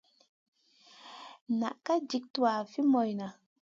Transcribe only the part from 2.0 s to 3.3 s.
jik tuwaʼa fi moyna.